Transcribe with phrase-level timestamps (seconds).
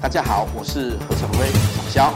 [0.00, 2.14] 大家好，我是何成威小肖。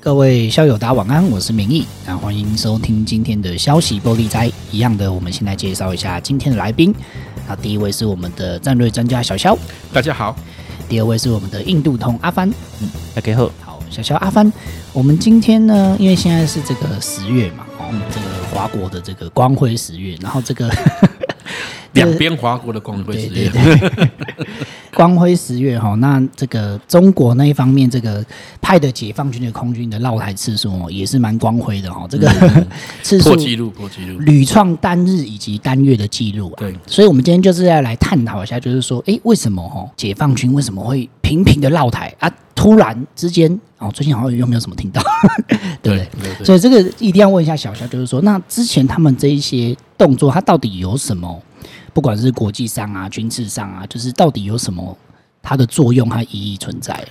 [0.00, 4.50] 各位校友，大家晚安，我是明义，那欢迎收听今天的消息玻璃斋。
[4.72, 6.92] 一样的，我们先来介绍一下今天的来宾。
[7.46, 9.56] 那第一位是我们的战略专家小肖，
[9.92, 10.34] 大家好。
[10.88, 12.50] 第二位是我们的印度通阿帆，
[12.80, 13.48] 嗯，大家好。
[13.60, 14.52] 好，小肖阿帆，
[14.92, 20.68] 我们今天呢，因为现在是这个十月嘛，哦，这个华国的这个光辉十月，然后这个。
[21.94, 23.48] 两边华国的光辉十月，
[24.94, 28.24] 光辉十月哈，那这个中国那一方面，这个
[28.60, 32.30] 派的解放军的空军的绕台次数哦，也是蛮光辉的哈，这个
[33.02, 36.58] 次数破纪录，破纪录，屡创单日以及单月的纪录啊。
[36.58, 42.30] 对，所以我们今天就是要来探讨一下，就是说，哎，为什么哈解放军为什么会频频的绕台啊？
[42.54, 45.02] 突然之间哦，最近好像又没有什么听到？
[45.82, 46.44] 对不对？
[46.44, 51.42] 所以这个一定要问一下小肖，就是说，那之前他们这一些动作，它到底有什么？
[51.94, 54.98] 不管是国际上啊、军事上啊，就是到底有什么
[55.40, 57.06] 它的作用和意义存在？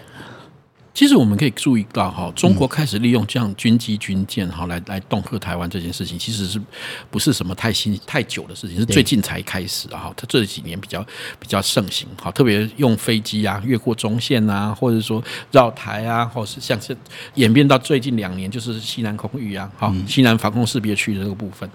[0.94, 6.62] 其实我们可以注意到，哈，中国开始利用这样军机、军舰，哈，来来恫吓台湾这件事情，其实是
[7.09, 8.78] 不是什么太新、太久的事情？
[8.78, 9.98] 是最近才开始啊！
[9.98, 11.03] 哈，它这几年比较
[11.40, 16.95] 比较盛行，哈，特别用飞机啊越过中线啊，或者说绕台啊，或是像是
[17.34, 21.68] 演变到最近两年，就是西南空域啊，哈，西南防空识别区的这个部分，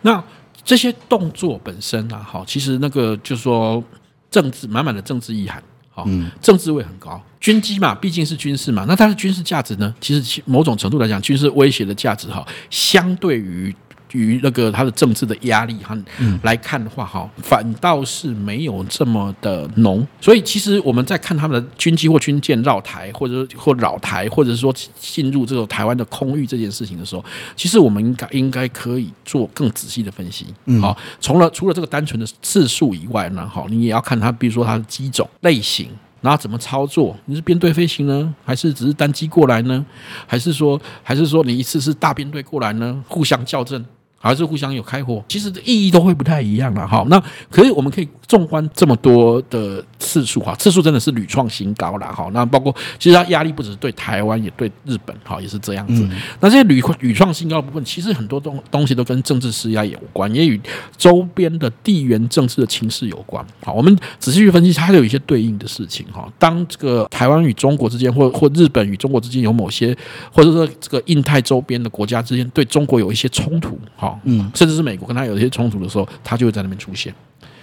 [0.00, 0.24] 那。
[0.64, 3.82] 这些动作本身啊，好，其实那个就是说
[4.30, 6.08] 政治满满的政治意涵，好，
[6.40, 7.22] 政治位很高。
[7.38, 9.94] 军机嘛，毕竟是军事嘛，那它的军事价值呢？
[10.00, 13.74] 其实某种程度来讲，军事威胁的价值哈，相对于。
[14.14, 15.94] 于那个他的政治的压力哈
[16.42, 20.06] 来看的话哈，反倒是没有这么的浓。
[20.20, 30.46] 所以其实我们在看他们的军机或军舰绕台，或者或扰台，或者是说进入这个台湾的空域这件事情的时候，其实我们应该应该可以做更仔细的分析。
[30.80, 35.88] 好，除了除了这个单纯的次数以外呢，好，你也要看它，比如说它的机种类型，
[36.20, 39.84] 然后怎么操作，你是编队飞行呢，还是只是单机过来呢？
[40.26, 43.02] 还是说还是说你一次是大编队过来呢？
[43.08, 43.84] 互相校正。
[44.24, 47.04] 还是互相有开火，其实的意义都会不太一样了哈。
[47.08, 52.28] 那可是我们可以纵观这么多的次数哈，次数真的是屡创新高了哈。
[52.34, 56.06] 那包括其实它压力不只是对台湾，也对日本哈，也是这样子。
[56.40, 60.60] 那这些屡屡创新高的部分，其实很多东东西都跟政治施压有关，也与
[60.98, 63.44] 周边的地缘政治的情势有关。
[63.62, 66.30] 好，我们仔细去分析，它有一些对应的事情哈。
[66.38, 69.96] 当这个台湾与中国之间，或或日本与中国之间有某些，
[70.30, 74.18] 或者说这个印太周边的国家之间对中国有一些冲突哈。
[74.24, 77.14] 嗯，甚至是美国跟他有一些冲突的时候，它就会在那边出现，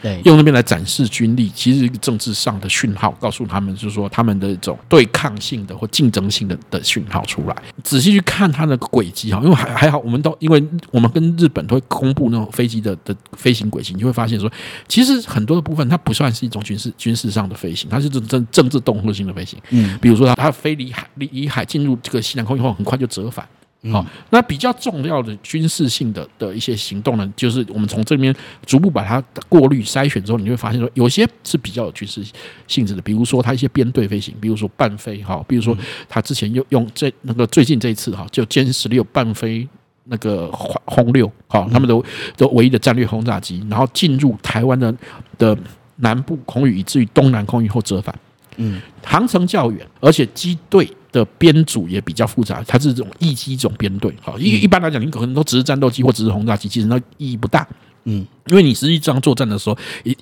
[0.01, 7.55] 对，用那边来展示军力，其实是一个政治上的讯号，告诉他们就是说他们的一种对抗性的或竞争性的的讯号出来。
[7.83, 14.51] 仔细去看它的轨迹哈，因为还还好，我们都因为我们跟日本都会公布那种飞机的的飞行轨迹，你就会发现说，
[14.87, 19.59] 其实很多的部分它不算是一种军事军事上的飞行，它是政政政治动作性的飞行。
[19.69, 23.47] 嗯，比如说它它飞离海离离海进入这个西南空以后，很快就折返。
[23.89, 28.31] 好，那比较重要的军事性的的一些行动呢，就是我们从这边
[28.63, 29.19] 逐步把它
[29.49, 32.23] 过滤筛选之后，你会发现说，有些是比较有军事
[32.67, 35.75] 性质的，比如说它一些编队飞行，比如说半飞哈，比如说
[36.07, 39.67] 它之前用用这那个最近这一次哈，就歼十六半飞
[40.03, 40.47] 那个
[40.85, 42.03] 轰六好，他们的
[42.37, 44.95] 的唯一的战略轰炸机，然后进入台湾的
[45.39, 45.57] 的
[45.95, 48.13] 南部空域，以至于东南空域后折返，
[48.57, 50.87] 嗯，航程较远，而且机队。
[51.11, 57.67] 的编组也比较复杂，它是这种一机种编队，好，一一般来讲，你可能都只是战斗机或只是轰炸机，其实那意义不大。
[58.05, 59.77] 嗯，因为你实际上作战的时候，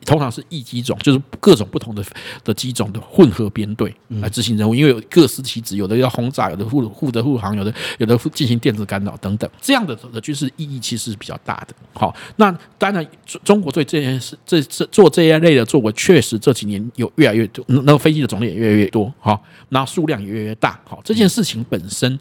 [0.05, 2.03] 通常是翼机种，就是各种不同的
[2.43, 11.73] 的机种的混合编队来执行任务，因为有各司其职，有的要轰炸，有的负负责护航，有的有的进行电子干扰等等，这样的的军事意义其实是比较大的。
[11.93, 13.05] 好，那当然，
[13.43, 22.19] 中国对这件事，这这做这一类的作为，确实这几年有越来越多，那个飞机的种类也越来越多，好，那数量也越来越大，好，这件事情本身。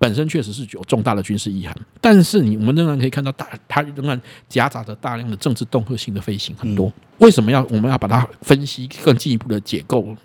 [0.00, 4.18] 本身确实是有重大的军事意涵，但是你我们仍然可以看到大，它仍然
[4.48, 6.90] 夹杂着大量的政治恫吓性的飞行很多。
[7.18, 10.16] 为什么要我们要把它分析更进一步的解构？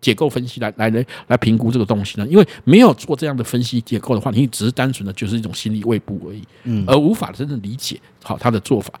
[0.00, 2.26] 解构分析来来来来评估这个东西呢？
[2.26, 8.92] 因为没有做这样的分析结构的话，你只是单纯的就是一种心理慰抚而已，嗯，而无法真正理解好他的做法。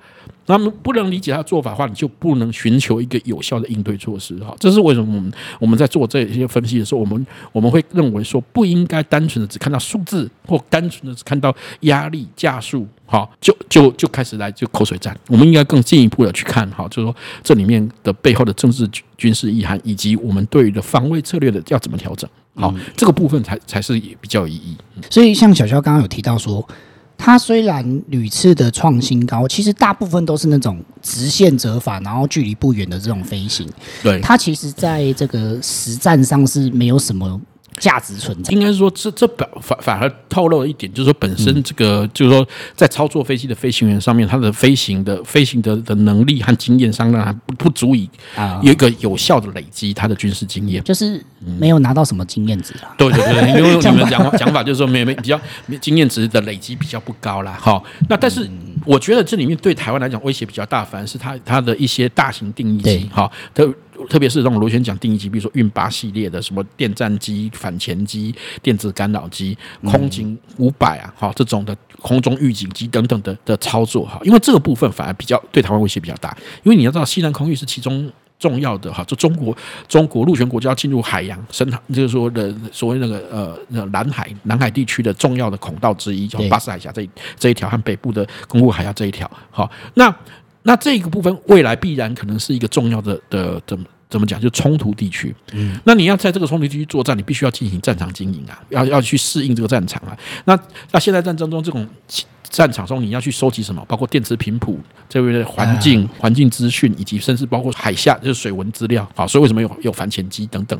[0.46, 4.36] 那么不能理解他的做法的话，你就不能寻求一个有效的应对措施。
[4.38, 15.16] 哈，这是为什么我们我们在做这些分析的时候，我们我们会认为说不应该单纯的只看到数字，或单纯的只看到压力加数，好，就就就开始来就口水战。
[15.28, 17.14] 我们应该更进一步的去看，哈，就是说
[17.44, 22.28] 这里面的背后的政治军事意涵，以及我们对于的防卫策略的要怎么调整。
[22.54, 24.76] 好，这个部分才才是也比较有意义。
[25.08, 26.66] 所以像小肖刚刚有提到说。
[27.22, 33.68] 它虽然屡次的创新高，其实大部分都是那种直线折返，然后距离不远的这种飞行。
[34.02, 37.40] 对，它其实在这个实战上是没有什么。
[37.78, 48.60] 价值存在，应该是说这这表反反而透露了一点，就是说本身这个、嗯、就是说在操作飞机的飞行员上面，他的飞行的飞行的的能力和经验上，还不不足以啊。
[48.62, 51.24] 有一个有效的累积他的军事经验，就是
[51.58, 52.94] 没有拿到什么经验值啊。
[52.98, 55.40] 对对对，因为 你们讲讲法就是说没没比较
[55.80, 57.56] 经验值的累积比较不高啦。
[57.60, 58.48] 好，那但是
[58.84, 63.72] 我觉得这里面对台湾来讲威胁比较大，反而是他他的一些大型定义机，哈，都。
[64.08, 79.56] 特别是这种螺旋桨定义机，比如说运八系列的什么电战机、反潜机、电子干扰机、空警五百啊，哈，这种的空中预警机等等的的操作哈，因为这个部分反而比较对台湾威胁比较大，因为你要知道，西南空域是其中重要的哈，就中国
[79.86, 90.14] 中国陆权国家进入海洋深海，就是说的所谓那个呃那南海南海地区的重要的孔道之一，叫巴士海峡这一这一条和北部的公路海峡这一条，好，那。
[90.62, 95.34] 那这个部分未来必然可能是一个重要的的怎么怎么讲，就冲突地区。
[95.52, 100.16] 嗯，那你要在这个冲突地区作战，你必须要进行战场经营啊，要要去适应这个战场啊。
[100.44, 100.58] 那
[100.92, 101.88] 那现在战争中这种
[102.42, 103.84] 战场中，你要去收集什么？
[103.86, 104.78] 包括电磁频谱
[105.08, 109.08] 这边的环境环境资讯，以及甚至包括海下就是水文资料。
[109.14, 110.78] 好，所以为什么有有反潜机等等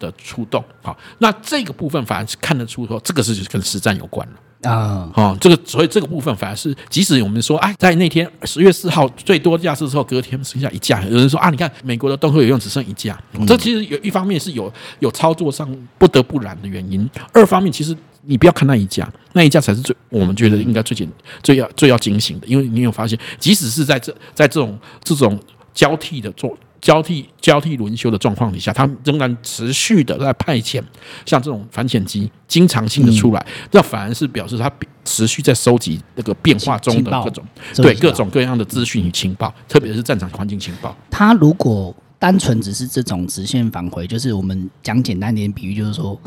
[0.00, 0.62] 的出动？
[0.82, 4.34] 好，那这个部分反而是看得出说，这个是跟实战有关了。
[4.62, 15.68] 啊，好，这个所以这个部分反而是，即使我们说，哎，在那天十月四号最多架次之后，隔天剩下一架，有人说啊，你看美国的东河有用只剩一架，这其实有一方面是有有操作上
[15.98, 21.08] 不得不然的原因，二方面其实你不要看那一架，那一架才是最我们觉得应该最简
[21.42, 25.38] 最要最要警醒的，因为你有发现，即使是在这在这种这种
[25.74, 26.56] 交替的做。
[26.82, 30.82] 交替交替轮休的状况底下，他仍然持续的在派遣
[31.24, 34.70] 像这种反潜机，经常性的出来，那、嗯、反而是表示他
[35.04, 37.44] 持续在收集那个变化中的各种
[37.76, 40.94] 对各种各样的资讯与情报，特别是战场环境情报。
[41.08, 46.20] 他如果单纯只是这种直线返回，就是我们讲简单点比喻，就是说。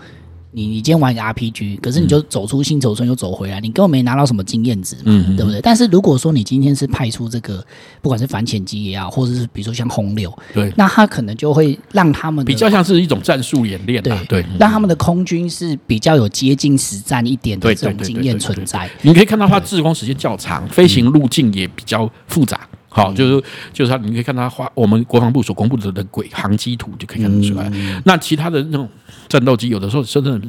[0.56, 5.60] 你你今天玩一个 RPG，可是你就走出新手村又走回来，你根本没拿到什么经验值嘛，嗯、对不对？
[5.60, 7.62] 但是如果说你今天是派出这个，
[8.02, 18.90] 不管是反潜机也好，或者是比如说像轰六，对，那他可能就会让他们比较像是一种战术演练，对对，让他们的空军是比较有接近实战一点的这种经验存在。
[19.02, 22.62] 你可以看到它滞空时间较长，飞行路径也比较复杂。
[22.96, 23.44] 好，就是
[23.74, 27.70] 就是他，你可以看他画我们国防部所公布的的轨航机图，就可以看得出来。
[27.74, 28.90] 嗯、那其他的那种
[29.28, 30.40] 战斗机，有的时候真的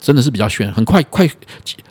[0.00, 1.28] 真的是比较炫，很快快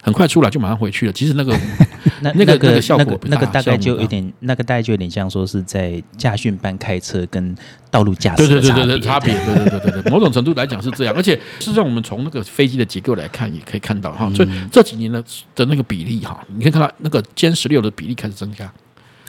[0.02, 1.12] 很快出来就马上回去了。
[1.12, 1.54] 其实那个
[2.22, 7.54] 那那个那个效果那个大概就有点那个大概就有点像说是在驾训班开车跟
[7.92, 11.14] 道路驾驶对对对对对差别对对对对对某种程度来讲是这样。
[11.14, 15.22] 而且事实上，我们从那个飞机的结构来看，也可以看到哈，所以这几年的
[15.54, 18.72] 的那个比例哈，你可以看到那个歼十六的比例开始增加。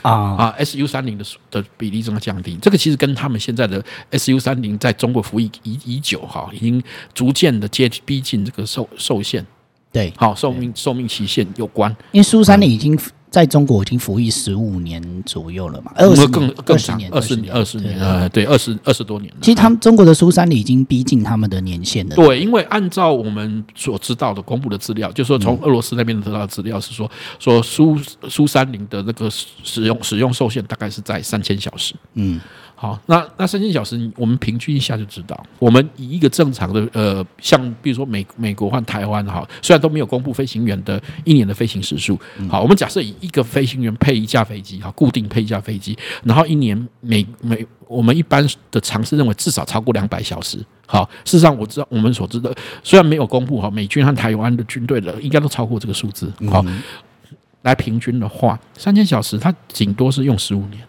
[0.01, 0.11] 啊。
[0.11, 6.81] 啊，SU 三零的的比例正在降低，这个其实跟他们现在的 SU 三零在中国服役已已久哈，已经
[7.13, 9.43] 逐渐的接逼近这个寿寿限，
[9.91, 12.99] 对，好寿命寿命期限有关，因为 SU 三零已经。
[13.31, 19.37] 在中国已经服役十五年左右了嘛，二十更更长，二十年，二十年，呃，对，二十二十多年了。
[19.41, 22.15] 其实他们中国的苏三零已经逼近他们的年限了。
[22.15, 27.97] 对，因为按照我们所知道的公布的资料，就是说从俄罗斯那边得到的资料是说，说苏
[28.27, 31.93] 苏三零的那个使用使用寿限大概是在三千小时。
[32.15, 32.39] 嗯。
[32.81, 35.37] 好，那那三千小时，我们平均一下就知道。
[35.59, 42.17] 我们以一个正常的呃，像比如说美美国和台湾哈，虽然都没有公布飞行员的一年的飞行时数，
[42.47, 50.57] 好，我们假设以一个飞行员配一架飞机哈，固定配一架飞机，然后一年每每我们一般的常识认为至少超过两百小时。
[50.87, 56.31] 好，事实上我知道我们所知的，虽然没有公布哈，美军和台湾的军队的应该都超过这个数字。
[56.49, 56.63] 好，
[57.63, 60.81] 来平均的话，三千小时它顶多是用十五年。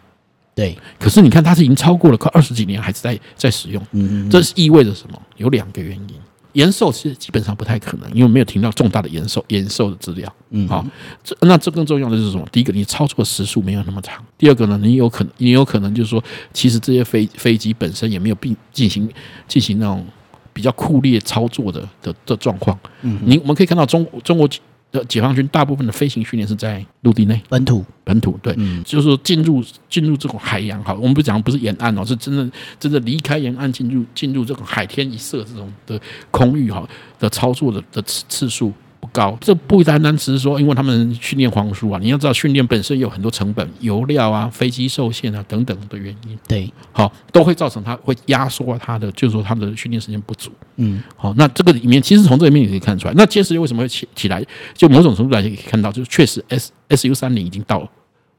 [0.53, 3.81] 对，可是你看，它是已经超过了快二十几年，还是在在使用。
[3.91, 5.21] 嗯，这是意味着什么？
[5.37, 6.15] 有两个原因。
[6.53, 10.35] 延寿其实基本上不太可能，因为没有听到重大的延寿延寿的资料。
[10.49, 10.85] 嗯，好，
[11.23, 12.45] 这那这更重要的是什么？
[12.51, 19.09] 第一个，你操作时速没有那么长；第二个呢，你有可能，你有可能就是说，其实这些飞飞机本身也没有并进行
[19.47, 20.05] 进行那种
[20.51, 22.77] 比较酷烈操作的的的状况。
[23.03, 24.49] 嗯，你我们可以看到中中国。
[24.91, 27.41] 的解放军大部分的飞行训练是在陆地内。
[27.49, 27.83] 本土。
[28.03, 36.85] 本土对，嗯、就是说进入进入这种海洋哈，我们不讲不是沿岸哦，是真正真的离开沿岸进入进入这种海天一色这种的空域哈
[37.19, 39.37] 的操作的的次次数不高。
[39.41, 46.39] 这不单单只是说，因为他们训练黄书啊，你要知道训练本身有很多成本，油料啊、飞机受限啊等等的原因。
[46.47, 50.51] 对，好，都会造成它会压缩它的，就是说他的训练时间不足。
[50.77, 54.45] 嗯，好，那这个里面其实从这里面也可以看出来，那歼十六为什么会起起来？
[54.75, 57.89] 就某种程度来可以看到，就是确实 S S U 三零已经到了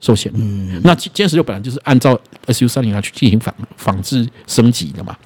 [0.00, 0.32] 受限。
[0.34, 5.16] 嗯，那歼十六本来就是按照 S U 三零来去进行仿仿制升级的嘛。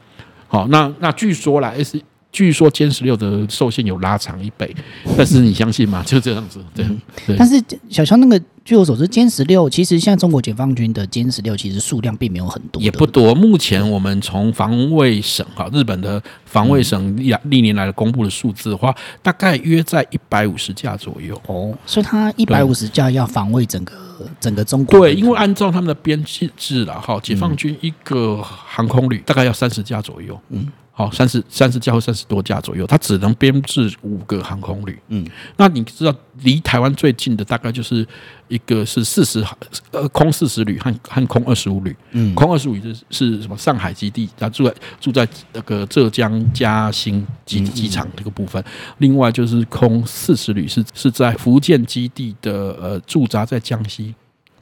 [0.48, 2.00] 好，那那据说啦，S
[2.36, 4.70] 据说歼十六的寿限有拉长一倍，
[5.16, 6.02] 但是你相信吗？
[6.04, 6.84] 就这样子，对。
[6.84, 13.34] 嗯、对但是小乔那个，据我所知，歼十六其实现在中国解放军的歼十六其实数量并没有很多，也不多。
[13.34, 21.40] 目前我们从防卫省哈，日本的防卫省历历年来的公布的数字的话，大概约在一百五十架左右。
[21.46, 23.94] 哦，所以它一百五十架要防卫整个。
[24.40, 30.66] 整个中国对，因为按照他们的编制制了哈，解放军一个航空旅大概要三十架左右，嗯，
[30.98, 38.06] 好，三十三十架或三十多架左右，它只能编制五个航空旅，嗯，那你知道离台湾最近的大概就是
[38.48, 39.44] 一个是四十
[39.90, 43.54] 呃空四十旅和和空二十五旅，嗯，空二十五旅是是什么？
[43.58, 48.64] 上海基地，它住在住在那个浙江嘉兴机机场这个部分，
[48.96, 54.14] 另外就是空四十旅是是在福建基地的呃驻扎在江西。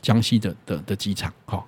[0.02, 1.66] 江西的的的机场，好，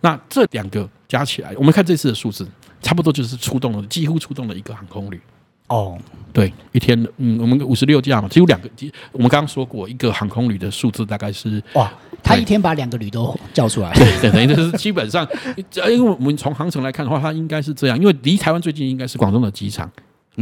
[0.00, 2.48] 那这两个加起来，我们看这次的数字，
[2.82, 5.20] 差不多就是出动了，几乎出动了一个航空旅。
[5.68, 5.98] 哦，
[6.32, 8.70] 对，一天，嗯，我们五十六架嘛，只有两个，
[9.12, 11.92] 我们刚刚说过，一个航空旅的数字大概是哇，
[12.22, 19.90] 他一天把两个旅都叫出来，对， 等于就是基本上，因为我们从航程来看的话，它应该是这样，因为离台湾最近应该是广东的机场。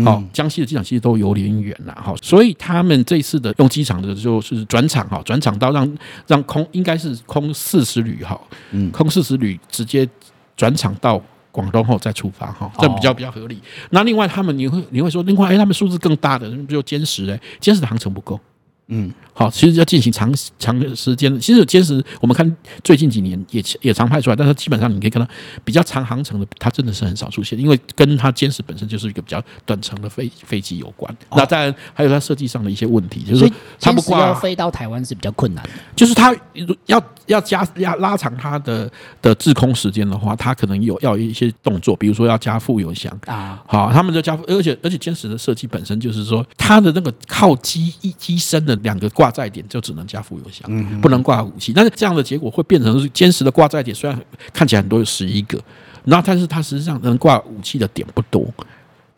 [0.04, 8.38] 哦，江西的机场其实都有点远了哈，所以他们这次的用机场的就是转场哈，转场到让让空应该是空四十旅哈，
[8.72, 10.06] 嗯，空四十旅直接
[10.54, 11.18] 转场到
[11.56, 13.58] 广东后再出发哈，这比较比较合理。
[13.88, 18.38] 那另外他们你会你会说，另外哎，他们数字更大的，比如歼十哎，歼十的航程不够。
[18.88, 25.28] 嗯，好，其实要进行长长时间，其实歼十我们看最近几年也也常派出来，但是基本上你可以看到
[25.64, 31.12] 比较长航程的，它真的是很少出现，因为跟它歼十本身就是一个比较短程的飞飞机有关。
[31.30, 33.50] 哦、那当然还有它设计上的一些问题，就是说
[33.80, 36.32] 它不挂要飞到台湾是比较困难的，就是它
[36.86, 38.88] 要要加要拉长它的
[39.20, 48.75] 的滞空时间的话，它可能有要有一些动作，比如说要加副油箱啊，好，他们就加，而且而且歼十的设计本身就是说它的那个靠机一机身的。
[48.83, 51.73] 两个挂载点就只能加副油箱，不能挂武器。
[51.73, 54.18] 但是这样的结果会变成是歼十的挂载点，虽然
[54.52, 55.59] 看起来很多有十一个，
[56.04, 58.47] 然后但是它实际上能挂武器的点不多。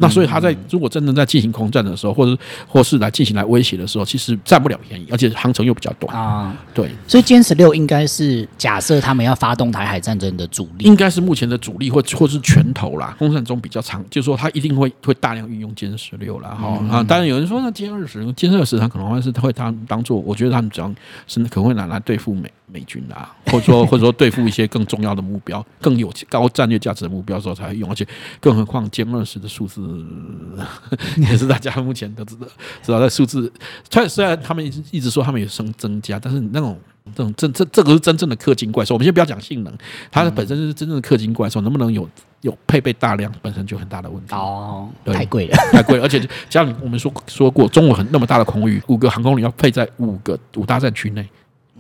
[0.01, 6.57] 那所以他在如果真正在进行空战的时候，或者或是来进行来威胁的时候，其实占不了便宜，而且航程又比较短啊。
[6.73, 13.17] 对，所以歼十六应该是假设他们要发动台海战争的主力，应该是目前的主力或或是拳头啦。
[13.19, 17.03] 空战中比较长，就是说他一定会会大量运用歼十六啦哈啊。
[17.03, 20.95] 当然有人说那歼二十，歼二十他可能会是会当当做，我觉得他们主要
[21.27, 22.49] 是可能会拿来对付美。
[22.71, 28.07] 美军啊， 或者说或者说对付一些更重要的目标、 更有高战略价值的目标的时候才会用，而且
[28.41, 30.05] 更何况歼二十的数字
[31.17, 32.47] 也是大家目前都知道，
[32.83, 33.53] 知道的数字。
[34.09, 36.79] 虽然他们一直一直说他们有升增加，但是那种
[37.15, 38.95] 这种这这这个是真正的氪金怪兽。
[38.95, 39.73] 我们先不要讲性能，
[40.11, 42.09] 它本身是真正的氪金怪兽，能不能有
[42.43, 44.35] 有配备大量，本身就很大的问题。
[44.35, 46.05] 哦，对太贵了，太贵了。
[46.05, 51.27] 而且像我们说说过，中国很那么大的空域，五个航空旅要配在五个五大战区内。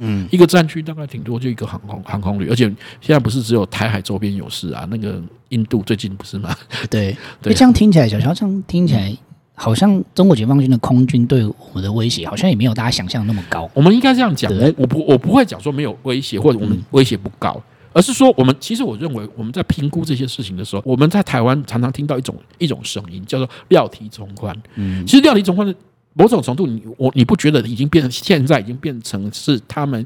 [0.00, 2.64] 嗯，一个战区大概挺多，就一个航空航空旅，而且
[3.00, 6.54] 现在不是只有台海周边有事啊，那个印度最近不是吗？
[6.88, 9.16] 对， 对，这样听起来，小乔这样听起来，
[9.54, 13.68] 好像中国解放军的空军对我们的威胁，好像也没有大家想象那么高。
[13.74, 17.62] 我们应该这样讲，我不我不会讲说没有威胁，或者我们威胁不高，嗯、
[17.94, 24.56] 而是说我们其实我认为我们在评估这些事情的时候，我们在台湾常常听到一种一种声音，叫做料题从宽。
[24.76, 25.74] 嗯，其实料敌从宽的。
[26.18, 30.04] 某种程度你，你我你不觉得已经变成现在已经变成是他们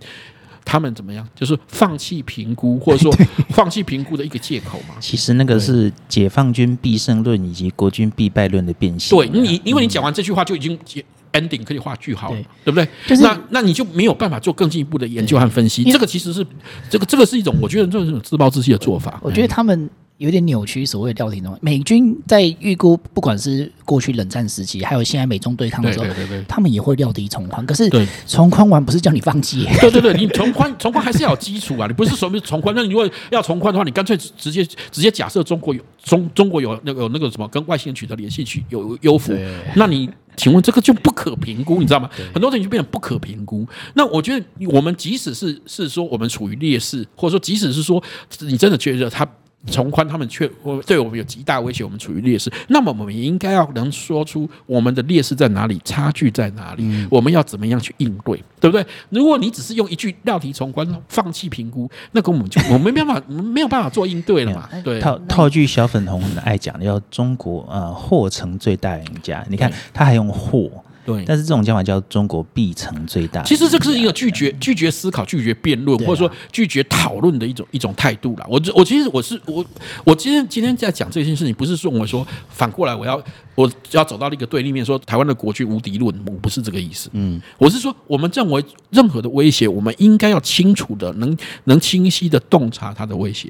[0.64, 1.26] 他们怎么样？
[1.34, 3.10] 就是放弃评估，或者说
[3.50, 4.94] 放弃评估的一个借口吗？
[5.00, 9.16] 其实那个是解放军必胜论以及国军必败论的变形。
[9.16, 11.02] 对你，因为你讲完这句话就已经结
[11.32, 12.86] ending 可以画句号了，对，对不对？
[13.08, 15.82] 就是那那你就没有办法做更进一步的研究和分析。
[15.90, 16.46] 这个其实是
[16.90, 19.18] 这个这个是一种我觉得这种自暴自弃的做法。
[19.22, 19.88] 我觉得他们。
[20.22, 27.66] 有点扭曲所谓的料题中，美军在预估，不管是过去冷战时期，还有现在美中对抗的时候，对对对对他们也会料敌从宽。
[27.66, 27.90] 可是
[28.24, 29.66] 从宽完不是叫你放弃？
[29.80, 31.88] 对对对，你从宽从宽还是要有基础啊！
[31.88, 39.36] 你不是说从宽，那你如果要从宽的话，你干脆直接直接假设中国有中中国有那个有那个什么跟外星人取得联系去有优抚，
[39.74, 42.08] 那你请问这个就不可评估，你知道吗？
[42.32, 43.66] 很多东西就变成不可评估。
[43.94, 48.00] 那我觉得我们即使是是说我们处于劣势，或者说即使是说
[48.40, 49.28] 你真的觉得他。
[49.66, 50.50] 从宽他们却
[50.86, 52.52] 对我们有极大威胁，我们处于劣势。
[52.68, 58.84] 那么我们也应该要能说出我们的劣势在哪里，差距在哪里，嗯、我们要怎么样去应对，对不对？
[59.10, 64.68] 如果你只是用一句料题从宽放弃评估，那个我们就 我们没办法，没有办法做应对了嘛。
[64.82, 69.44] 对，套套句小粉红很爱讲的，叫中国呃货成最大赢家。
[69.48, 70.70] 你看他还用或。
[71.04, 73.42] 对，但是这种讲法叫中国必成最大。
[73.42, 78.46] 其实这个是一个拒绝拒绝思考、拒绝辩论，或者说拒绝讨论的一种一种态度啦。
[78.48, 79.64] 我我其实我是我
[80.04, 83.20] 我今天今天在讲这件事情，不是说我说反过来我要
[83.54, 87.10] 我要走到一个对立面，说台湾的国军无敌论，我不是这个意思。
[87.12, 93.48] 嗯，我是说我们认为任何的威胁，我们应该要清楚的能能清晰的洞察它的威胁，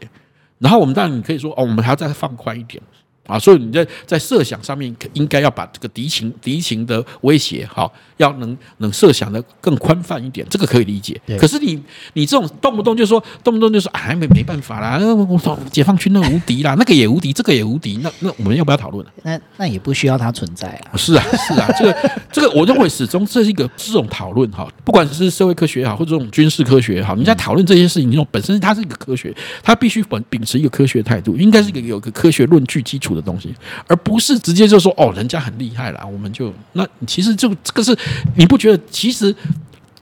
[0.58, 2.82] 然后我们当然你可以说哦，我们还要再放宽一点。
[3.26, 11.20] 啊，所以你在在设想上面应该要把这个敌情敌情的威胁，哈，要能能设想的更宽泛一点，这个可以理解。
[11.38, 11.80] 可是你
[12.14, 19.06] 你这种动不动就说动不动就说哎没没办法啦，我操，解放军那无敌啦，那个也无敌，这个也无敌，那那我们要不要讨论？
[19.22, 20.96] 那那也不需要它存在啊。
[20.96, 33.11] 是啊是啊，这个这个我认为始终这是一个这种讨论哈，不管是社会科学也好，或者这种军事科学也好，你在讨论这些事情，这种本身它是一个科学，它必须本秉持一个科学态度，应该是一个有个科学论据基础。
[33.14, 33.54] 的东西，
[33.86, 37.96] 而不是直接就说哦，人家很厉害啦，我们就那其实就这个是
[38.36, 38.82] 你不觉得？
[38.90, 39.34] 其实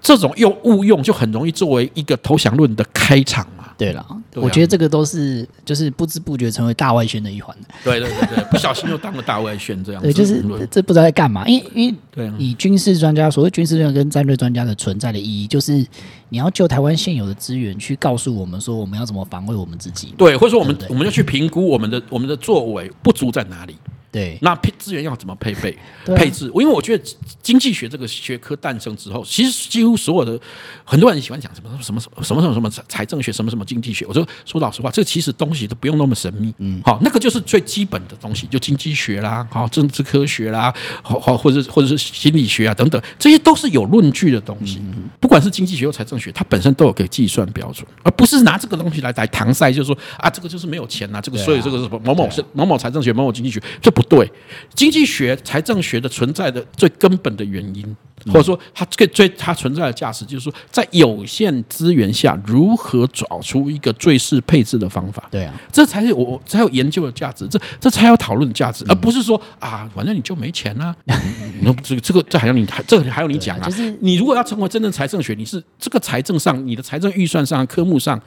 [0.00, 3.64] 这种用误用就很容易作为一个投降论的开场嘛。
[3.76, 7.56] 对了，我觉得这个都是就是不知不觉成为大外宣的一环。
[7.82, 10.00] 对对对对，不小心又当了大外宣这样。
[10.00, 15.84] 对，就是这不知道在干嘛，因为因为以军事专家所谓军事专家跟战略专家的存在的意义，就是
[16.28, 20.14] 你要就台湾现有的资源去告诉我们说我们要怎么防卫我们自己。
[20.16, 23.76] 对，或者说我们我们要去评估我们的我们的作为不足在哪里。
[24.12, 25.78] 对，那配资源要怎么配备、
[26.16, 26.46] 配置？
[26.46, 27.04] 因为我觉得
[27.42, 30.38] 经济学这个学科诞生之后，其实几乎所有的
[30.84, 34.04] 很多人喜欢讲什么什么什么什么什么什么财政学，什么什么经济学。
[34.06, 36.52] 我说说老实话，这其实东西都不用那么神秘。
[36.58, 44.82] 嗯，好，那个就是最基本的东西，就经济学啦，好，政治科学啦，好，好，或者或者是心理学啊等等，这些都是有论据的东西。
[45.20, 54.30] 不管是经济学或财政学，它本身都有个计算标准，而不是拿这个东西来来搪塞，就是说啊，这个就是没有钱呐，这个所以这个是某某是某某财政学，某某经济学，这不对，
[54.74, 65.28] 经济学、财政学的存在的最根本的原因，或者说它最最它存在的价值，就是说在有限资源下，如何找出一个最适配置的方法。
[65.30, 70.94] 对啊，这才是我才有研究的价值，这这才有讨论的价值，而不是说啊，反正你就没钱啊。
[71.62, 73.68] 那这个这个这还要你这个还要你讲啊？
[73.68, 78.20] 就是你如果要成为真正财政学，你是这个财政上，你的财政预算上科目上，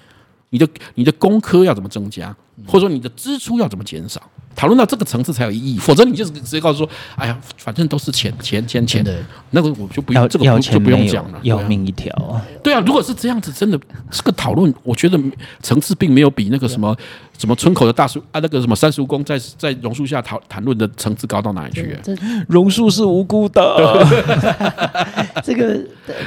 [0.49, 2.35] 你的你的工科要怎么增加，
[2.67, 4.21] 或者说你的支出要怎么减少？
[4.55, 9.17] 讨论到这个层次才有意义，否则你就是直接告诉说：“哎呀，反正都是钱钱钱钱。”的
[9.49, 12.13] 那个我就不用这个就不用讲了，要命一条。
[12.61, 13.79] 对啊，如果是这样子，真的
[14.11, 15.19] 这个讨论，我觉得
[15.63, 16.95] 层次并没有比那个什么
[17.35, 21.97] 什么村口的大叔啊，那个什么三叔公在在榕树下讨谈论的层次高到哪里去？
[22.47, 24.05] 榕树是无辜的，
[25.43, 25.81] 这个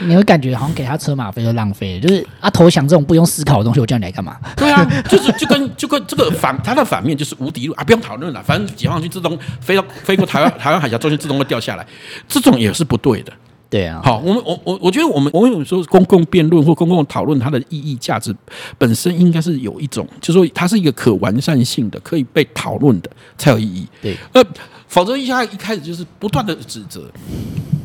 [0.04, 4.36] 你会感觉好像给他车马费都浪费，就是啊，投降这种不用思考的东西，我叫你来干嘛？
[4.56, 8.16] 对啊，就是就跟就跟这个反它的反面就是无敌路啊，不用讨。
[8.16, 11.86] 论了，反正解放军自动飞到飞过台湾 台湾海峡中心，自动会掉下来，
[12.26, 13.32] 这种也是不对的。
[13.68, 18.34] 对啊，好，我们我我我觉得我们我们有时候公共辩论或公共讨论，它的意义价值
[18.78, 23.86] 本身应该是有一种，就是说它是一个可完善性的，可以被讨论的才有意义。
[24.00, 24.42] 对，呃，
[24.88, 27.10] 否则一下一开始就是不断的指责，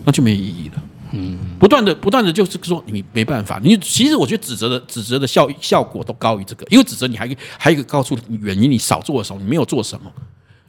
[0.06, 0.82] 那就没意义了。
[1.12, 10.12] 嗯，不断的不断的就是说你没办法，你其实我觉得指责的指责的效效果都高于这个，因为指责你还还有一个告诉你原因，你少做了什么，你没有做什么。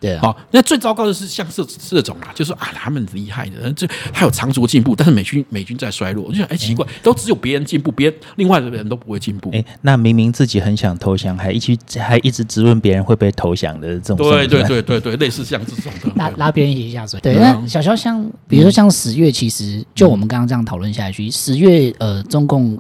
[0.03, 9.49] 对啊，好，那最糟糕的是像这这种啊，就是说啊，他们厉害的，这还有长足进步，但是美军美军在衰落，我就想，哎，奇怪，都只有别人进步，别人另外的人都不会进步。
[9.53, 17.21] 哎，那明明自己很想投降，还一直还一直质问别人会不会投降的这种， 对对对对对，类似像这种的，拉拉别人一起下水。
[17.21, 22.77] 对，那小肖像，比如说像十月，其实就我们刚刚这样讨论下去，十月呃，中共。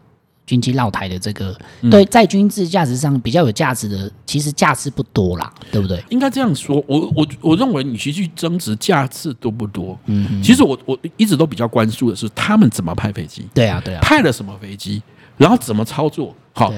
[0.46, 1.57] 军机绕台的这个，
[1.90, 6.02] 对在军事价值上比较有价值的，其实价值不多啦，对不对？
[6.11, 15.02] 应该这样说，我我我认为你其实去争执价值多不多，嗯，其实我我一直都比较关注的是他们怎么派飞机，对啊对啊，派了什么飞机，
[15.37, 16.72] 然后怎么操作，好，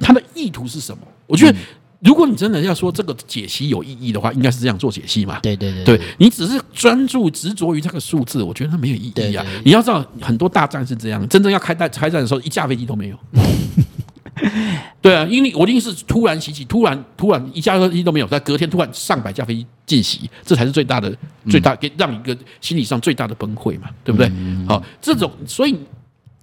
[0.00, 1.02] 他的意图是什么？
[1.26, 1.56] 我觉得。
[2.04, 5.40] 如果你真的要说这个解析有意义的话，应该是这样做解析嘛？
[5.40, 9.44] 对对对，你只是专注执着于这个数字，我觉得它没有意义啊。
[9.64, 13.18] 你要知道，很多大战是这样，真正要开战开战的时候，一架飞机都没有。
[15.00, 21.16] 对啊，因为我一定是突然袭击，突然突然一架飞机都没有，在隔天突然上百架飞机进袭，这才是最大的
[21.48, 24.30] 最大给让你一个心理上最大的崩溃嘛，对不对？
[24.68, 25.74] 好，这种所以。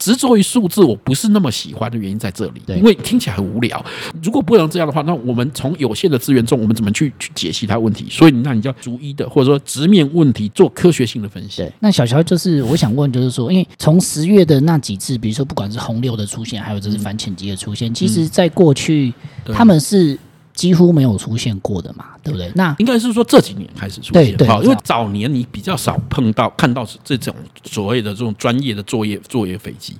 [0.01, 3.85] 执着于数字，我不是那么喜欢的原因在这里，因为听起来很无聊。
[4.23, 8.07] 如果不能这样的话，那我们从有限的资源中，我们怎么去去解析它问题？
[8.09, 11.63] 所以，那你就要逐一的，或者说直面问题，做科学性的分析。
[11.79, 19.13] 那小乔就是我想问，就是说，因为从十月的那几次，比如说不管是红六的出现，还有就是反潜机的出现，嗯、其实在过去、
[19.45, 20.17] 嗯、他们是。
[20.61, 22.51] 几乎没有出现过的嘛，对不对？
[22.53, 29.97] 那应该是说这几年开始出现，好，因为早年你比较少碰到看到这种所谓的这种专业的作业作业飞机，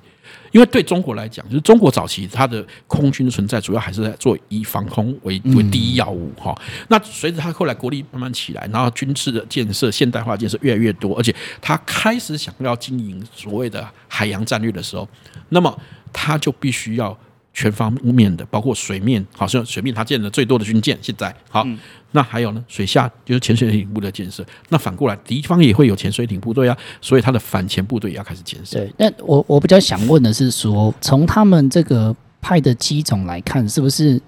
[0.52, 6.56] 因为对中国来讲，就是中国早期它的空军存在主要还是在做以防空为为第一要务哈。
[6.86, 15.08] 那随着它后来国力慢慢起来，然后军事的建设现代化建设越来越多，而且它开始想要经营所谓的海洋战略的时候，
[15.48, 15.76] 那么
[16.12, 17.18] 它就必须要。
[17.54, 21.78] 全方面的，包括水面，好像水面它建的最多的军舰，现在好，嗯、
[22.12, 24.44] 那还有呢，水下就是潜水艇部的建设。
[24.70, 28.78] 那反过来，敌方也会有潜水艇部队啊，所以它的反潜部队也要开始建设。
[28.78, 34.20] 对，那我我比较想问的是说，从他们这个派的机种来看，是不是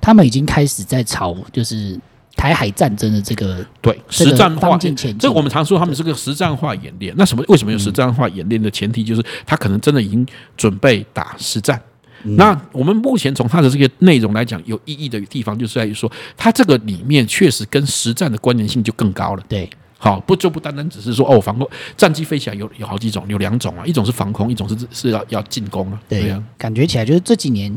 [0.00, 1.96] 他们已经开始在朝就是
[2.34, 5.16] 台海战争的这个对实战化前进？
[5.18, 7.14] 这个我们常说他们是个实战化演练。
[7.16, 7.44] 那什么？
[7.46, 9.04] 为什么有实战化演练的前提？
[9.04, 11.80] 就是他可能真的已经准备打实战。
[12.22, 19.42] 那我们目前从它的这个内容来讲，有意义的地方就是在于说，它这个里面确实跟实战的关联性就更高了。
[19.48, 26.00] 对，好，不就不单单只是说哦，防空战机飞起来有有好几种，有两种啊，一种是防空，一种是是要要进攻啊。
[26.08, 27.74] 对啊，感觉起来就是这几年，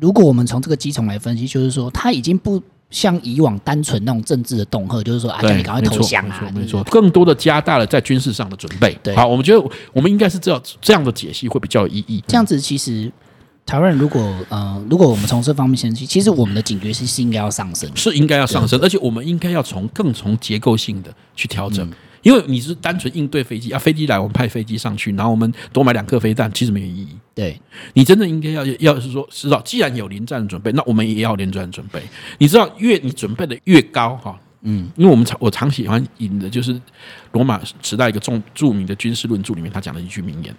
[0.00, 8.98] 如果我们从这个机种来分析，就是说它已经不像以往单纯那种政治的恫吓，就是说啊，叫你赶快投降啊，没错，没错，更多的加大了在军事上的准备。
[9.02, 12.24] 对，好，我们觉得我们应该是这样这样的解析会比较有意义。
[12.26, 13.12] 这样子其实。
[13.68, 21.86] 台湾人如果呃，如果我们从这方面先去，其实我们的警觉性是应该要上升，是应该要上升，而且我们应该要从更从结构性的去调整，
[22.22, 27.08] 因为你是单纯应对飞机啊，飞机来我们派飞机上去，然后我们多买两颗飞弹，其实没有意义。
[27.34, 27.60] 对，
[27.92, 32.00] 你真的应该要要是说知道，既然有临战准备，那我们也要临战准备。
[32.38, 36.80] 你知道，越你准备的越高哈，嗯，因为我们常我常喜欢引的就是
[37.32, 40.56] 罗马时代一个重著名的军事论著里面他讲的一句名言。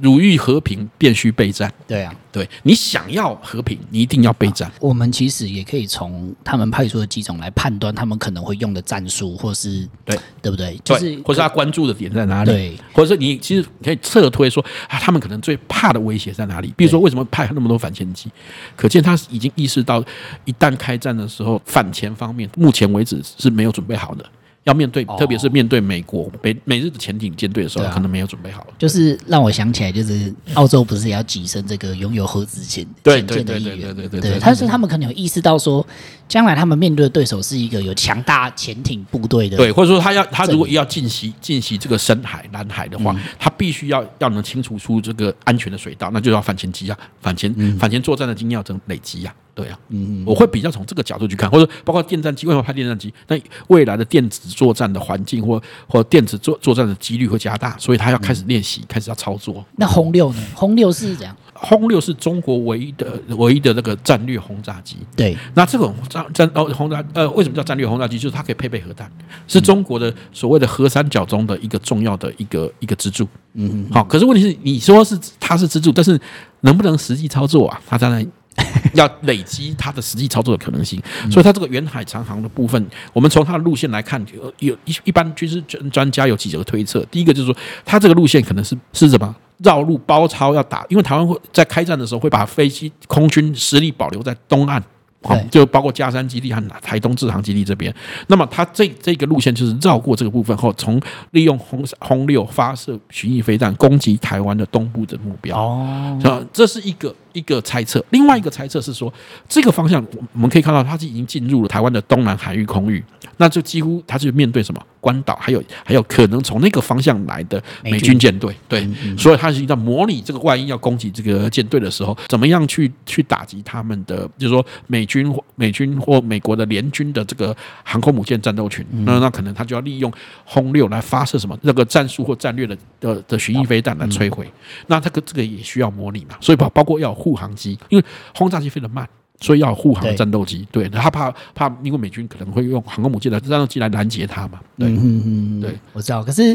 [0.00, 1.72] 汝欲和平，便须备战。
[1.86, 4.70] 对啊，对你想要和平，你一定要备战。
[4.80, 10.80] 我们其实也可以从他们派出的机种来判断他们可能会用的战术，或是对对不对？
[10.84, 12.50] 就是或是他关注的点在哪里？
[12.50, 16.72] 对，或者是你其实可以侧推说啊，他们可能最怕的威胁在哪里？
[16.76, 18.30] 比如说，为什么派那么多反潜机？
[18.76, 20.02] 可见他已经意识到，
[20.44, 24.24] 一旦开战的时候，反潜方面目前为止是没有准备好的。
[24.64, 28.66] 要面对，特别是面对美国、美美日的潜艇舰队的时候，可能没有准备好。
[28.78, 33.94] 就是让我想起来，就是澳洲不是也要跻身这个拥有核子潜潜舰的一员？
[33.94, 35.86] 对对对，但是他们可能有意识到说，
[36.26, 49.34] 将来他们面对的对手是一个有强大潜艇部队的，对，或者说他要他如果要进袭进袭这个深海南海的话，他必须要要能清除出这个安全的水道，那就要反潜机啊，反潜反潜作战的经验要增累积呀。
[49.54, 53.14] 对啊，嗯嗯，我会比较从这个角度去看，或者包括电战机，为什么拍电战机？
[53.28, 53.36] 那
[53.68, 59.64] 未来的电子作战的环境或或电子作作战的几率会加大，所以他要开始练习，嗯、开始要操作。
[59.76, 60.42] 那轰六呢？
[60.54, 61.36] 轰六是怎样？
[61.52, 64.96] 轰六是中国唯一的唯一的那个战略轰炸机。
[65.14, 68.18] 对，那这种战战哦轰炸呃，为什么叫战略轰炸机？
[68.18, 69.08] 就是它可以配备核弹，
[69.46, 73.24] 是中国的所谓的核三角中的一个重要的一个一个支柱。
[73.52, 76.20] 嗯嗯，好，可是问题是你说是它是支柱，但是
[76.62, 77.80] 能不能实际操作啊？
[77.86, 78.26] 它当然。
[78.94, 87.04] 要累积它的实际操作的可能性，所以它这个远海长航的部分，我们从它的路线来看，有有一一般军事专专家有几个推测。
[87.10, 94.82] 第一个就是说，它这个路线可能是是什么绕路包抄要打，因为台湾会在开战的时候会把飞机空军实力保留在东岸。
[95.26, 97.90] 好，就包括嘉山基地和台东制航基地这边。
[98.26, 105.58] 那么它这这个路线就是绕过这个部分后，从利用轰轰六发射巡弋飞弹攻击台湾的东部的目标。
[105.58, 108.02] 哦，这是一个一个猜测。
[108.08, 109.12] 另外一个猜测是说，
[109.46, 113.04] 这个方向我们可以看到，它是已经进入了台湾的东南海域空域。
[113.36, 118.54] 那就几乎它是面对什么关岛，还有还有可能从那个方向来的美军舰队。
[118.68, 125.30] 对，所以它是在模拟这个万一要攻击这个舰队的时候，怎么样去去打击他们的，就是说美军。
[125.34, 130.12] 或美军或美国的联军的这个航空母舰战斗群，那那可能他就要利用
[130.44, 134.48] 轰六来发射什么那个战术或战略的的的巡弋飞弹来摧毁。
[134.86, 139.08] 那这个这个也需要模拟嘛，所以包包括要有护航机，因为轰炸机飞得慢。
[139.40, 144.60] 所以要护航战斗机，对，他怕怕，因为美军可能会用航空母舰的战斗机来拦截他嘛。
[144.78, 146.22] 对，嗯嗯嗯，对，我知道。
[146.22, 146.50] 可是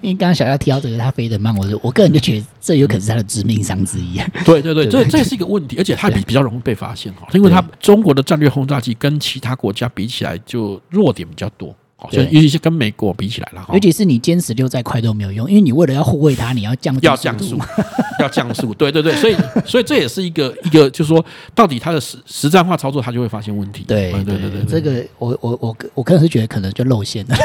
[0.00, 4.18] 因为刚刚小亚提到这个，他飞得慢，我我个人就觉得这有可能是他的致命伤之一。
[4.44, 11.76] 对对对，这这是一个问题，而且它比比较容易被发现哈，因为它中国的战略轰炸机跟其他国家比起来就弱点比较多。
[12.04, 17.58] 好，所以尤其是跟美国比起来了，尤其是你歼十六再快都没有用，因为你为了要护卫它，你要降要降速，
[18.20, 23.84] 要降速，对对对，所以所以这也是一个一个，就是说到底它的实实战化操作，它就会发现问题。
[23.86, 27.36] 对对对对，这个我我我我个人是觉得可能就露馅了。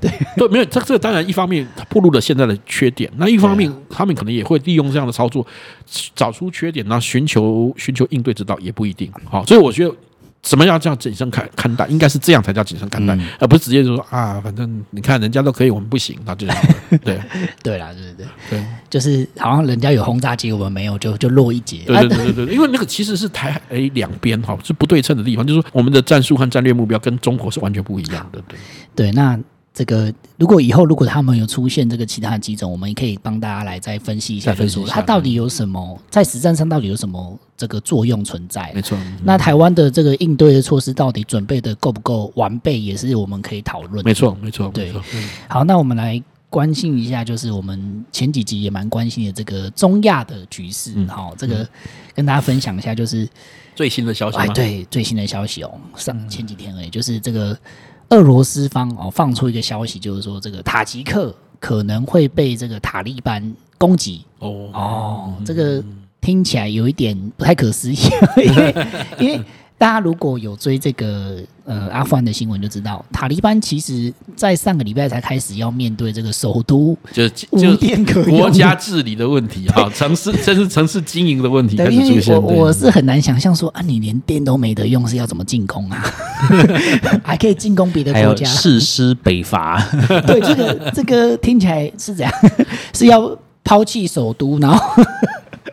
[0.00, 5.46] 对 对，没有这这当然一方面它暴露了现在的缺点，那一方面他们可能也会利用这样的操作
[6.16, 9.12] 找出缺点，然后寻求寻求应对之道，也不一定。
[9.24, 9.94] 好，所以我觉得。
[10.42, 11.86] 什么要叫谨慎看看待？
[11.88, 16.62] 应该是这样才叫谨慎看待，嗯、而不是直接就说啊，反正你看人家都可以，我们不行，那就这样。
[17.04, 17.20] 对
[17.62, 21.82] 对啦，对对对对，就是好像人家有轰炸机，我们没有，就就落一截。
[21.86, 23.60] 对对对对对，因为那个其实是台海
[23.94, 28.40] 两边哈是不对称的地方，就是说我们的战术和战略目标跟中国是完全不一样的。
[28.48, 28.58] 对
[28.94, 29.38] 对，那。
[29.78, 38.72] 这个如果以后如果他们有出现这个其他的机种，我们也可以帮大家来再分析一下，就是说它到底有什么在实战上到底有什么这个作用存在？
[38.74, 38.98] 没错。
[39.22, 44.04] 那台湾的这个应对的措施到底准备的够不够完备，也是我们可以讨论。
[44.04, 44.68] 没错，没错。
[44.74, 44.92] 对。
[45.48, 50.92] 好，那我们来关心一下，就是我们前几集也蛮关心的这个中亚的局势。
[51.06, 51.64] 好，这个
[52.16, 53.28] 跟大家分享一下，就是
[53.76, 54.38] 最新的消息。
[54.38, 57.56] 哎，对，最新的消息哦，上前几天而已，就是这个。
[58.10, 65.82] 俄罗斯方哦放出一个消息，就是说这个塔吉克可能会被这个塔利班攻击哦哦，这个
[66.20, 67.96] 听起来有一点不太可思议，
[68.36, 68.74] 因为
[69.18, 69.44] 因为。
[69.78, 82.34] 大家如果有追这个呃阿富汗的新闻，就知道塔利班其实在上个礼拜才开始要面对这个首都就无电国家治理的问题哈，城市这是城市经营的问题开始出现。
[82.42, 86.04] 我我是很难想象说啊，你连电都没得用，是要怎么进攻啊？
[87.22, 89.80] 还可以进攻别的国家，誓师北伐。
[90.26, 92.32] 对，这个这个听起来是怎样？
[92.92, 93.30] 是要
[93.62, 95.02] 抛弃首都，然后。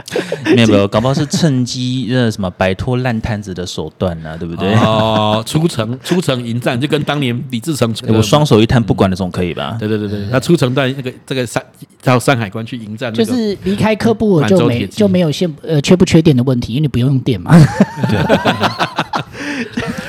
[0.55, 4.73] 没有没有，搞不好是趁机呃什么摆脱烂摊子的手段呢、啊，对不对？
[4.75, 9.75] 哦，出城 出城迎战，就跟当年李自成，我双手一摊不管的总可以吧？
[9.79, 11.63] 对对对对，他出城在那个这个山
[12.03, 17.55] 到山海关去迎战，就是离开科布尔就没就没有限呃缺不缺电的问题，因为你不用用电嘛。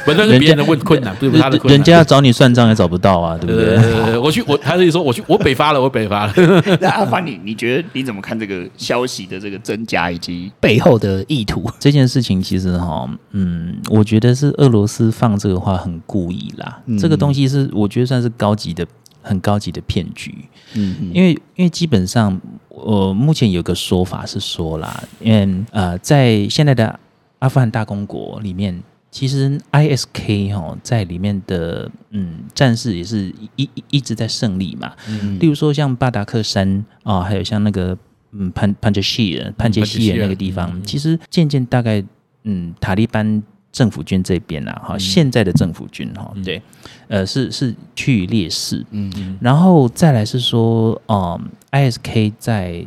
[0.06, 1.76] 对不是别人的问困难，不是他的困难。
[1.76, 4.16] 人家要找你算账也找不到啊，对不对？
[4.16, 6.32] 我去，我他是说我去，我北伐了，我北伐了。
[6.80, 11.70] 那阿发，你你觉得你怎么看这个消息的这个真假以及背后的意图？
[11.78, 16.80] 这件事情其实哈，嗯，我觉得是俄罗斯放这个话很故意啦。
[16.86, 18.86] 嗯、这个东西是我觉得算是高级的、
[19.20, 20.34] 很高级的骗局。
[20.74, 26.98] 嗯，嗯，因为因为基本上，我、呃、目前有个说法是说啦，因为呃，在现在的
[27.40, 28.82] 阿富汗大公国里面。
[29.08, 34.92] 其实 ISK 哦，在里面的嗯战士也是一一一直在胜利嘛。
[35.08, 37.96] 嗯，例如说像巴达克山啊，还有像那个
[38.32, 42.02] 嗯潘潘杰希尔潘杰希尔那个地方，嗯、其实渐渐大概
[42.44, 46.62] 嗯塔利班政府军这边啊，哈、嗯，现在的政府军哈，嗯、对，
[47.08, 48.84] 呃是是趋于劣势。
[48.90, 52.86] 嗯嗯，然后再来是说，嗯，ISK 在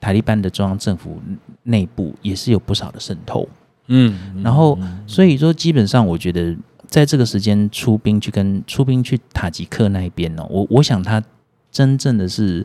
[0.00, 1.20] 塔利班的中央政府
[1.64, 3.48] 内部也是有不少的渗透。
[3.88, 11.22] 嗯，然后所以说，基本上我觉得，在这个时间出兵去跟出兵去塔吉克那一边呢，我我想他
[11.70, 12.64] 真正的是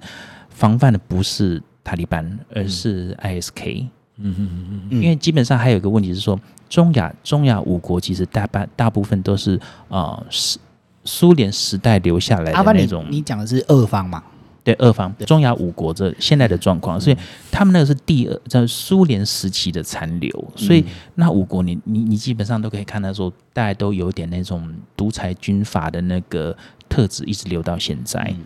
[0.50, 3.88] 防范的不是塔利班，而是 ISK。
[4.18, 10.60] 嗯嗯嗯嗯，因为基本上还有一个问题是说，中亚中亚五国其实大半大部分都是啊，苏
[11.06, 13.06] 苏联时代留下来的那种。
[13.10, 14.22] 你讲的是俄方嘛？
[14.66, 17.16] 对，俄方中亚五国这现在的状况，所以
[17.50, 20.84] 他们那个是第二在苏联时期的残留，所以
[21.16, 26.54] 那五国你你你基本上都可以看到说，大家都有点那种独裁军阀的那个
[26.90, 28.20] 特质，一直留到现在。
[28.30, 28.46] 嗯、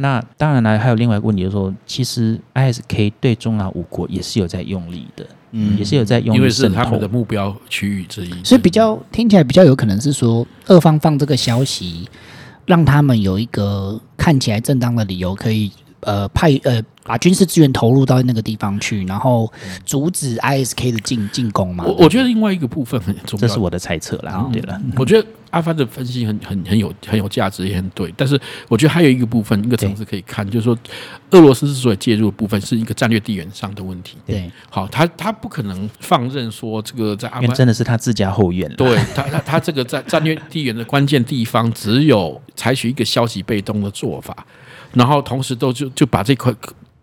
[0.00, 12.08] 那当然了，还有另外一个问题就是说，其实 ISK 对中亚五国也是有在用力的，嗯，也是有在用力，因为是他们的目标区域之一，所以比较听起来比较有可能是说，二方放这个消息。
[12.66, 19.52] 让他们有一个看起来正当的理由，可以呃派呃把军事资源投入到那个地方去，然后
[19.84, 21.84] 阻止 ISK 的进进攻嘛。
[21.84, 24.48] 我我觉得另外一个部分很重要，这是我的猜测啦。
[24.52, 25.26] 对了， 我觉得。
[25.50, 28.14] 阿发的分析很很很有很有价值，也很对。
[28.16, 30.78] 但是我觉得还有一个部分，一个层次可以看，就是说，
[31.30, 34.16] 俄罗斯之所以介入的部分，是一个战略地缘上的问题。
[34.24, 38.72] 对，好，他他不可能放任说这个在阿富汗真的是他自家后院。
[38.76, 44.46] 对他他他这个在 战略地缘的关键地方，只有采取一个消极被动的做法，
[44.92, 46.54] 然后同时都就就把这块。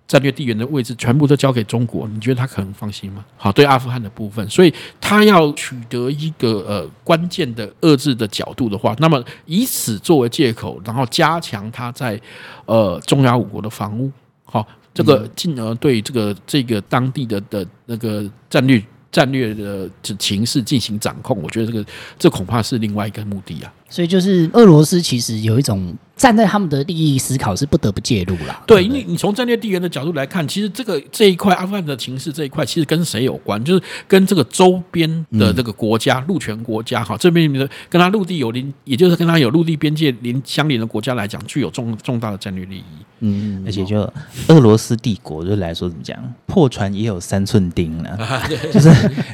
[0.08, 3.26] 战略地缘的位置全部都交给中国，你觉得他可能放心吗？
[3.36, 12.20] 好，对阿富汗的部分，所以他要取得一个呃关键的遏制的角度的话，那么以此作为借口，然后加强他在
[12.66, 14.10] 呃中亚五国的防务，
[14.46, 21.86] 好，这个进而对这个这个当地的的那个战略战略的情势进行掌控，我觉得这个
[22.18, 23.74] 这恐怕是另外一个目的啊。
[23.90, 25.96] 所以就是俄罗斯其实有一种。
[26.18, 28.60] 站在他们的利益思考是不得不介入啦。
[28.66, 33.64] 对，因为你从战略地缘的角度来看，其实这个这一块阿富汗的情势这一块，其实跟谁有关？
[33.64, 42.84] 就是跟这个周边的这个国家、陆权国家哈，这边的跟他陆地有邻，也就是跟他有陆地边界邻相邻的国家来讲，具有重重大的战略利益。
[43.20, 44.02] 嗯，而且就
[44.48, 48.42] 俄罗斯帝国就来说怎么讲，破船也有三寸钉呢、 啊。
[48.72, 48.90] 就是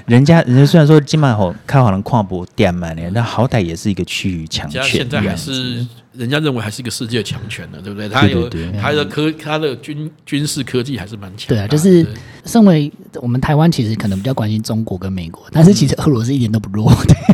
[0.06, 4.84] 人家人家虽然说金马吼开好了跨博点满呢，但好歹也是一个区域强权。
[4.84, 5.86] 现在还是。
[6.16, 8.08] 人家认为还是一个世界强权的，对不对？
[8.08, 8.48] 他有
[8.80, 11.48] 他的科，他的军军事科技还是蛮强。
[11.50, 12.06] 对啊，就是
[12.46, 16.92] 身为我们台湾，其实可能比较关心中国跟美国，但是其实俄罗斯一点都不弱，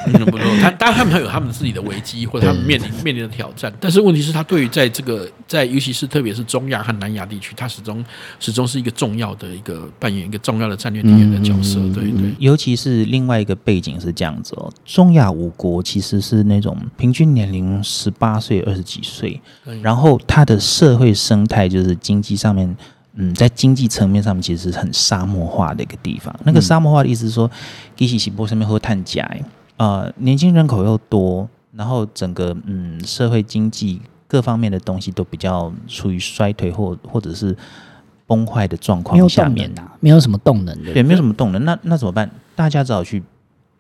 [0.08, 0.46] 一点都不弱。
[0.62, 3.74] 他当然他们有他们自己的危机，或者他们面临面临的挑战。
[3.80, 8.06] 但是问题是，他对于在这个在尤其是特别是中亚和南亚地区，他始终
[8.40, 11.80] 始终是一个重要的一个扮演一个重要的战略地缘的角色。
[11.94, 18.60] 对对，尤其是另外一个背景是这样子哦，中亚五国其实是那种平均年龄十八岁。
[18.70, 19.42] 二十几岁，
[19.82, 22.76] 然后它的社会生态就是经济上面，
[23.22, 26.34] 嗯，在经济层面上面其实是很沙漠化的一个地方。
[26.46, 27.52] 那个沙漠化的意思是说，
[27.96, 29.30] 基西西波上面会碳钾，
[29.78, 37.56] 呃，年轻人口又多，然后整个嗯社会经济各方面的东西都比较处于衰退或或者是
[38.26, 42.30] 崩坏的状况下面啊，没有什么动能的，对，没有什么动能，那那怎么办？
[42.56, 43.22] 大家只好去。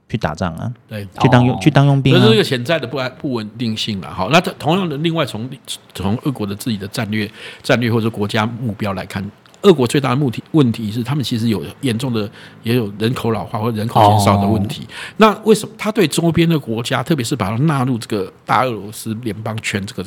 [0.09, 4.11] 去打仗啊，对，去当佣、哦、去当佣兵、啊，这是一个潜在的不安不稳定性了。
[4.11, 5.47] 好，那同样的，另外从
[5.93, 7.29] 从俄国的自己的战略
[7.61, 9.23] 战略或者国家目标来看，
[9.61, 12.29] 俄国最大的目的问题是，他们其实有严重的
[12.63, 14.81] 也有人口老化或人口减少的问题。
[14.83, 20.03] 哦、那为什么他对周边的国家，特别是把它纳入这个大俄罗斯联邦圈这个，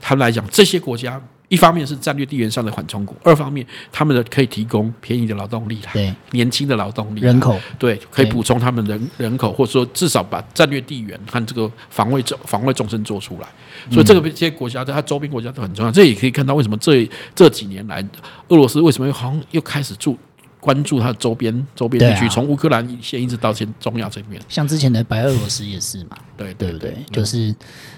[0.00, 1.20] 他们来讲，这些国家？
[1.48, 13.48] 一方面是战略地缘上的缓冲国，二方面他们的可以提供便宜的劳动力，对年轻的劳动力，人口对，可以补充他们人人口，或者说至少把战略地缘和这个防卫重防卫纵深做出来。
[13.90, 15.92] 所以这个这些国家，在它周边国家都很重要。
[15.92, 18.02] 这也可以看到为什么这这几年来，
[18.48, 20.18] 俄罗斯为什么又好像又开始注
[20.58, 24.40] 关注它的周边周边地区，从乌克兰线一直到现中亚这边。
[24.48, 26.96] 像之前的白俄罗斯也是嘛，对对不对？
[27.12, 27.54] 就是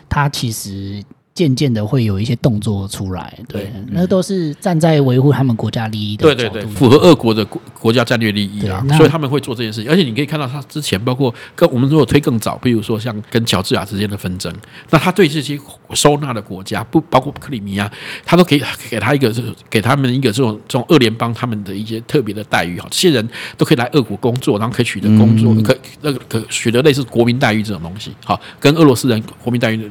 [0.09, 1.03] 它其实。
[1.37, 9.91] 渐渐的会有一些动作出来，对，对那都是站在维护他们国家利益的，对对对，符合俄国的国国家战略利益啊，所以他们会做这件事情。
[9.91, 14.51] 而且你可以看到，他之前包括跟我们如果推更早，比如说像跟乔治亚之间的纷争，
[14.89, 15.61] 那他对这些
[15.93, 17.93] 收纳的国家，不包括克里米亚，
[18.25, 19.31] 他都可以给他一个，
[19.69, 29.85] 给他们一个这种这种二联邦他们的一些特别的待遇哈，这些人都可以来俄国工作，然后可以取得工作，嗯、可那个可取得类似国民待遇这种东西，好，跟俄罗斯人国民待遇的。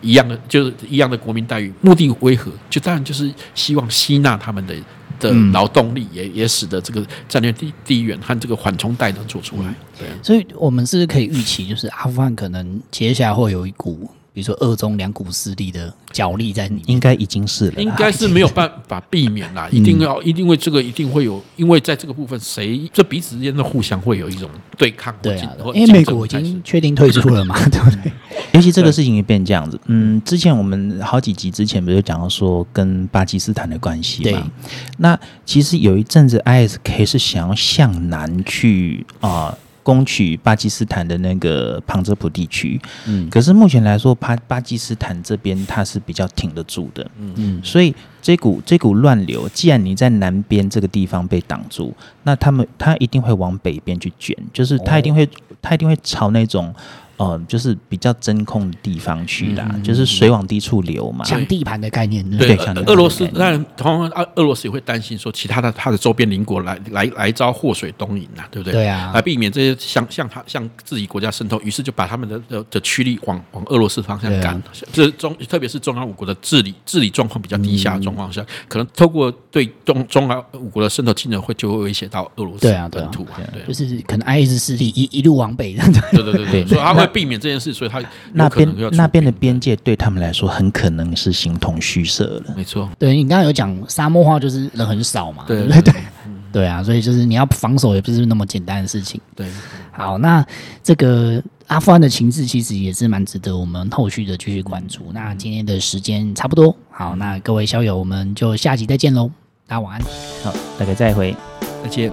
[0.00, 2.50] 一样的，就是一样的国民待遇，目的为何？
[2.68, 4.74] 就当然就是希望吸纳他们的
[5.20, 9.74] 的劳动力，也也使得这个战略地地缘和这个缓冲带能做出来。
[9.98, 14.10] 对，所以我们是不是可以预期，就是阿富汗可能接下来会有一股。
[14.34, 19.68] 比如说，二中两股势力的角力在里面，应该已经是了，应该是没有办法避免啦。
[19.72, 25.14] 一定要，一定会这个一定会有，因为在这个部分，谁这彼此之间的互相会有一种对抗。
[25.20, 28.12] 对啊，因为美国已经确定退出了嘛， 对不对？
[28.52, 29.78] 尤其这个事情也变这样子。
[29.86, 34.30] 嗯，之前我们好几集之前不是讲到说跟巴基斯坦的关系嘛？
[34.30, 34.70] 对。
[34.96, 39.28] 那其实有一阵子，ISK 是想要向南去啊。
[39.52, 47.32] 呃攻取巴基斯坦的那个旁遮普地区，嗯，可是目前来说，巴巴基斯坦这边它是比较挺得住的，嗯。
[47.36, 51.92] 嗯，所以这股这股乱流，既然你在南边这个地方被挡住，
[52.22, 55.28] 那他们他一定会往北边去卷，就是他一定会
[55.60, 56.74] 他一定会朝那种。
[57.16, 62.28] 哦，就是比较真空的地方去啦，嗯、就是水往低处流嘛，抢地盘的概念。
[62.36, 68.72] 对，俄罗斯当然，同样，俄罗斯也会担心说，其他的它的周边邻国来来来招祸水东引呐，对不对？
[68.72, 74.54] 对啊，来避免这些向向他向自己国家渗透，于是就把他们的的的驱力往往俄罗斯方向赶。
[74.54, 83.22] 啊、这中特别是中央五国的治理治理状况比较低下的状况下，嗯、可能透过对中中亚五国的渗透进而会就会威胁到俄罗斯本土。
[83.24, 85.74] 对，啊对，啊、对，就是可能 IS 势力一一路往北。
[85.74, 87.08] 对对对对，所以他会。
[87.12, 92.54] 避免这件事，所以他那边那边的边界对他们来说很可能是形同虚设了。
[92.56, 95.94] 没错，对你刚刚有讲沙漠化，就是人很少嘛，对对对，
[96.50, 99.20] 对啊，所以就是你要防守也不是那么简单的事情。
[99.36, 99.46] 对，
[99.90, 100.42] 好，那
[100.82, 105.10] 这个阿富汗的情势其实也是蛮值得我们后续的继续关注。
[105.12, 109.30] 那今天的时间差不多，好，那各位校友，我们就下集再见喽，
[109.72, 110.02] 大家晚安，
[110.44, 111.34] 好，大家再会，
[111.82, 112.12] 再见。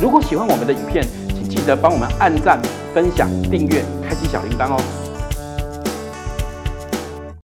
[0.00, 2.58] 如果喜欢我们的影片，请记得帮我们按赞、
[2.94, 5.05] 分享、订阅、开启小铃铛哦。